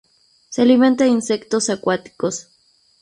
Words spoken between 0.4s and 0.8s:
Se